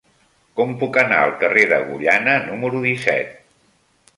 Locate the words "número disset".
2.49-3.37